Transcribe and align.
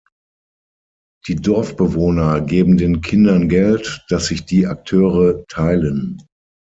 Die 1.27 1.35
Dorfbewohner 1.35 2.41
geben 2.41 2.75
den 2.79 3.01
Kindern 3.01 3.49
Geld, 3.49 4.03
das 4.09 4.25
sich 4.25 4.45
die 4.45 4.65
Akteure 4.65 5.45
teilen. 5.45 6.19